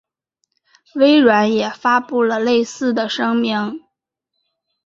[0.95, 3.83] 微软也发布了类似的声明。